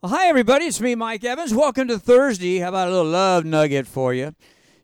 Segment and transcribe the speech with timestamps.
[0.00, 0.66] Well, hi, everybody.
[0.66, 1.52] It's me, Mike Evans.
[1.52, 2.60] Welcome to Thursday.
[2.60, 4.32] How about a little love nugget for you?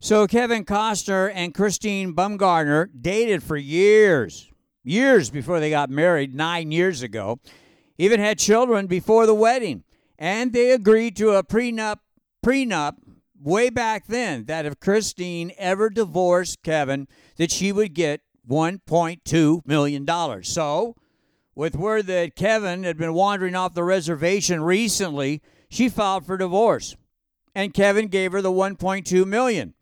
[0.01, 4.51] So, Kevin Costner and Christine Baumgartner dated for years,
[4.83, 7.39] years before they got married, nine years ago.
[7.97, 9.85] Even had children before the wedding.
[10.19, 11.99] And they agreed to a prenup,
[12.45, 12.95] prenup
[13.41, 17.07] way back then that if Christine ever divorced Kevin,
[17.37, 20.43] that she would get $1.2 million.
[20.43, 20.97] So,
[21.55, 26.97] with word that Kevin had been wandering off the reservation recently, she filed for divorce.
[27.55, 29.75] And Kevin gave her the 1.2 million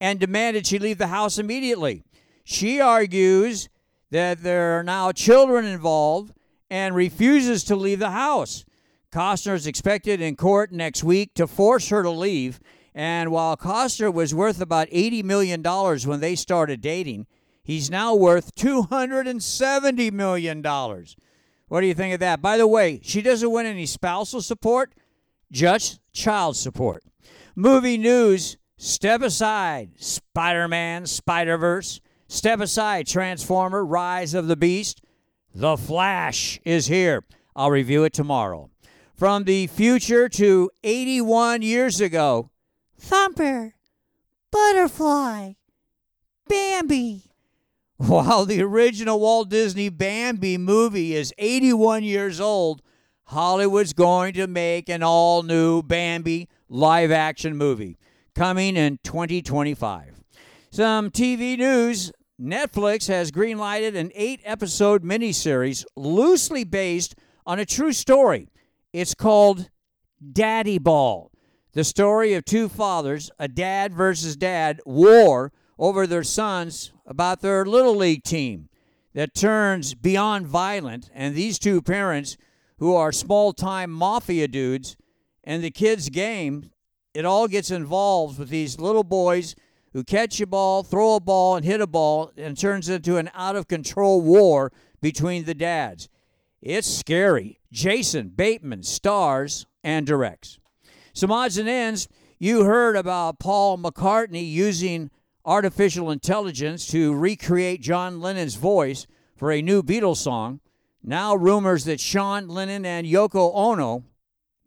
[0.00, 2.04] and demanded she leave the house immediately.
[2.44, 3.68] She argues
[4.10, 6.32] that there are now children involved
[6.70, 8.64] and refuses to leave the house.
[9.10, 12.60] Costner is expected in court next week to force her to leave.
[12.94, 17.26] And while Costner was worth about $80 million when they started dating,
[17.68, 20.62] He's now worth $270 million.
[20.62, 22.40] What do you think of that?
[22.40, 24.94] By the way, she doesn't win any spousal support,
[25.52, 27.04] just child support.
[27.54, 32.00] Movie news Step Aside, Spider Man, Spider Verse.
[32.26, 35.02] Step Aside, Transformer, Rise of the Beast.
[35.54, 37.22] The Flash is here.
[37.54, 38.70] I'll review it tomorrow.
[39.14, 42.48] From the future to 81 years ago
[42.98, 43.74] Thumper,
[44.50, 45.52] Butterfly,
[46.48, 47.24] Bambi.
[48.06, 52.80] While the original Walt Disney Bambi movie is 81 years old,
[53.24, 57.98] Hollywood's going to make an all new Bambi live action movie
[58.36, 60.14] coming in 2025.
[60.70, 67.16] Some TV news Netflix has greenlighted an eight episode miniseries loosely based
[67.46, 68.48] on a true story.
[68.92, 69.70] It's called
[70.32, 71.32] Daddy Ball,
[71.72, 77.64] the story of two fathers, a dad versus dad war over their sons about their
[77.64, 78.68] little league team
[79.14, 81.10] that turns beyond violent.
[81.14, 82.36] And these two parents,
[82.78, 84.96] who are small time mafia dudes,
[85.44, 86.70] and the kids' game,
[87.14, 89.56] it all gets involved with these little boys
[89.92, 93.30] who catch a ball, throw a ball, and hit a ball, and turns into an
[93.34, 94.70] out of control war
[95.00, 96.08] between the dads.
[96.60, 97.60] It's scary.
[97.72, 100.58] Jason Bateman stars and directs.
[101.12, 102.08] Some odds and ends.
[102.38, 105.10] You heard about Paul McCartney using
[105.48, 110.60] artificial intelligence to recreate John Lennon's voice for a new Beatles song.
[111.02, 114.04] Now rumors that Sean Lennon and Yoko Ono,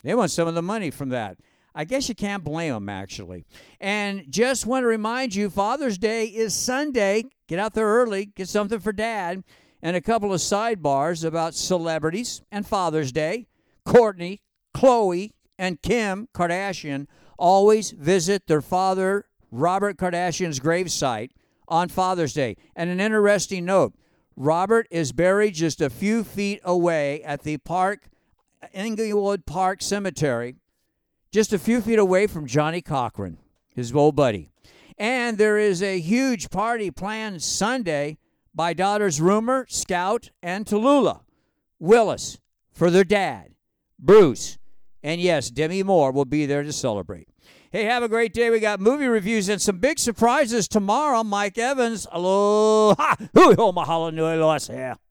[0.03, 1.37] they want some of the money from that.
[1.75, 3.45] I guess you can't blame them, actually.
[3.79, 7.25] And just want to remind you Father's Day is Sunday.
[7.47, 9.43] Get out there early, get something for dad,
[9.83, 13.45] and a couple of sidebars about celebrities and Father's Day.
[13.85, 14.39] Kourtney,
[14.75, 17.05] Khloe, and Kim Kardashian
[17.37, 21.31] always visit their father Robert Kardashian's gravesite
[21.67, 22.55] on Father's Day.
[22.75, 23.93] And an interesting note
[24.35, 28.09] Robert is buried just a few feet away at the park,
[28.73, 30.55] Inglewood Park Cemetery,
[31.31, 33.37] just a few feet away from Johnnie Cochran,
[33.69, 34.49] his old buddy.
[34.97, 38.17] And there is a huge party planned Sunday
[38.53, 41.21] by daughters Rumor, Scout, and Tallulah
[41.79, 42.39] Willis
[42.71, 43.55] for their dad,
[43.97, 44.57] Bruce.
[45.03, 47.30] And yes, Demi Moore will be there to celebrate.
[47.73, 48.49] Hey, have a great day.
[48.49, 51.23] We got movie reviews and some big surprises tomorrow.
[51.23, 52.05] Mike Evans.
[52.11, 53.15] Aloha.
[53.33, 54.59] Hui ho mahalo nui loa